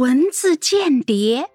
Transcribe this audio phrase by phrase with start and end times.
[0.00, 1.50] 文字间谍。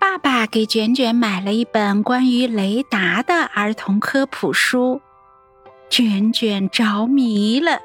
[0.00, 5.00] 爸爸给卷卷买了一本关于雷达的儿童科普书，
[5.88, 7.78] 卷卷着迷了。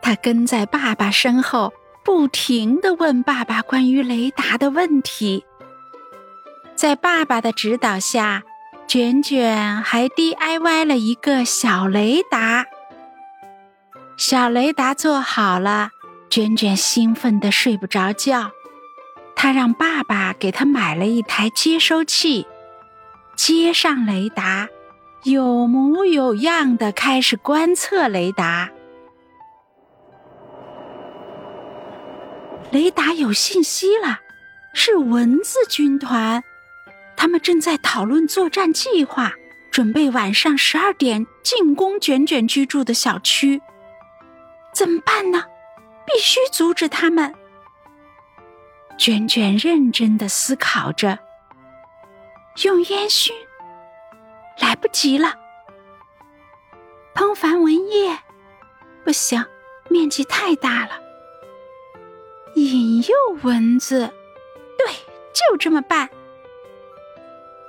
[0.00, 1.72] 他跟在爸爸身后，
[2.04, 5.44] 不停的问爸爸关于雷达的问题。
[6.76, 8.44] 在爸爸的指导下，
[8.86, 12.64] 卷卷还 DIY 了一个小雷达。
[14.16, 15.90] 小雷达做好了，
[16.28, 18.50] 卷卷兴奋的睡不着觉。
[19.34, 22.46] 他让爸爸给他买了一台接收器，
[23.36, 24.66] 接上雷达，
[25.24, 28.70] 有模有样的开始观测雷达。
[32.70, 34.20] 雷达有信息了，
[34.72, 36.42] 是蚊子军团，
[37.16, 39.32] 他们正在讨论作战计划，
[39.70, 43.60] 准备晚上十二点进攻卷卷居住的小区。
[44.74, 45.44] 怎么办呢？
[46.16, 47.34] 必须阻止他们。
[48.96, 51.18] 卷卷认真的思考着。
[52.64, 53.36] 用烟熏，
[54.58, 55.34] 来不及了。
[57.12, 58.18] 喷繁蚊液，
[59.04, 59.44] 不行，
[59.90, 60.98] 面积太大了。
[62.54, 64.10] 引诱蚊子，
[64.78, 64.94] 对，
[65.34, 66.08] 就这么办。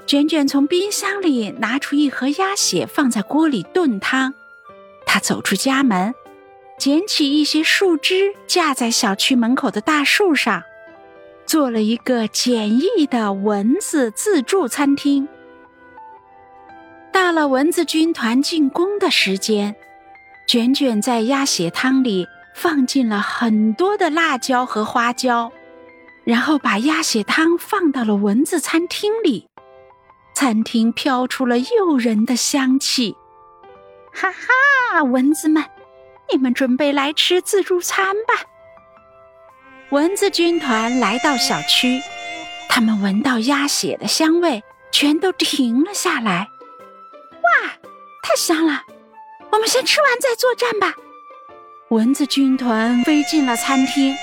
[0.05, 4.33] 卷卷从冰箱里拿出一盒鸭血，放在锅里炖汤。
[5.05, 6.15] 他走出家门。
[6.77, 10.61] 捡起一些树枝，架在小区门口的大树上，
[11.45, 15.27] 做了一个简易的蚊子自助餐厅。
[17.11, 19.75] 到了蚊子军团进攻的时间，
[20.47, 25.51] 卷卷在鸭血汤里放进了很多的辣椒和花椒，
[26.23, 29.47] 然后把鸭血汤放到了蚊子餐厅里，
[30.35, 33.15] 餐厅飘出了诱人的香气。
[34.13, 35.63] 哈哈，蚊子们！
[36.31, 38.45] 你们准备来吃自助餐吧。
[39.89, 42.01] 蚊子军团来到小区，
[42.67, 46.49] 他们闻到鸭血的香味，全都停了下来。
[47.31, 47.69] 哇，
[48.21, 48.83] 太香了！
[49.49, 50.93] 我们先吃完再作战吧。
[51.89, 54.13] 蚊子军团飞进了餐厅，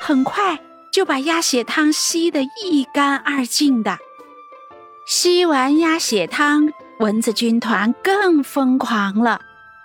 [0.00, 0.58] 很快
[0.92, 3.96] 就把鸭血汤吸得一干二净的。
[5.06, 9.40] 吸完鸭血汤，蚊子军团更疯狂了。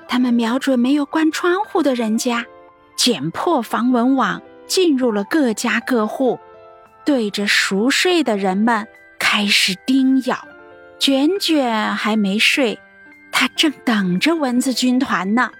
[0.09, 2.43] 他们瞄准没有关窗户的人家，
[2.97, 6.39] 剪破防蚊网，进入了各家各户，
[7.05, 8.87] 对着熟睡的人们
[9.19, 10.45] 开始叮咬。
[10.97, 12.79] 卷卷还没睡，
[13.31, 15.51] 他正等着蚊子军团呢。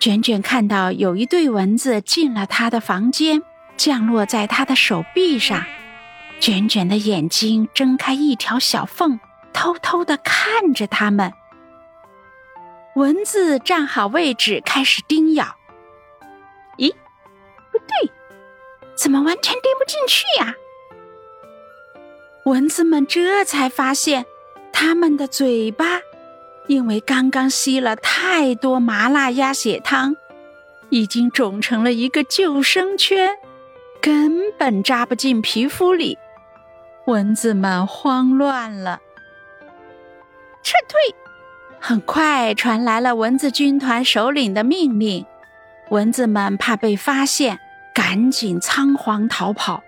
[0.00, 3.42] 卷卷看到有一对蚊子进了他的房间，
[3.76, 5.62] 降落在他的手臂上。
[6.40, 9.20] 卷卷的眼睛睁开一条小缝，
[9.52, 11.30] 偷偷的看着他们。
[12.96, 15.44] 蚊子站好位置，开始叮咬。
[16.78, 16.90] 咦，
[17.70, 18.10] 不对，
[18.94, 20.54] 怎么完全叮不进去呀？
[22.44, 24.24] 蚊子们这才发现，
[24.72, 26.00] 他们的嘴巴
[26.68, 30.16] 因为刚刚吸了太多麻辣鸭血汤，
[30.88, 33.36] 已经肿成了一个救生圈，
[34.00, 36.16] 根本扎不进皮肤里。
[37.04, 39.02] 蚊子们慌乱了，
[40.62, 41.14] 撤退。
[41.80, 45.24] 很快传来了蚊子军团首领的命令，
[45.90, 47.58] 蚊子们怕被发现，
[47.94, 49.82] 赶紧仓皇逃跑。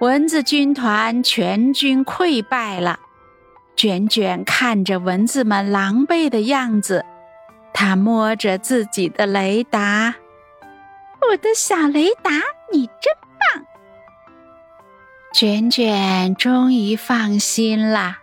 [0.00, 2.98] 蚊子军团全军溃败了。
[3.76, 7.04] 卷卷看着蚊子们狼狈的样子，
[7.72, 10.14] 他摸着自己的雷达，
[11.30, 12.30] 我的小雷达，
[12.70, 13.64] 你真棒！
[15.32, 18.18] 卷卷终于放心了。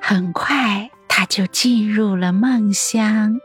[0.00, 0.90] 很快。
[1.14, 3.38] 他就进入了梦乡。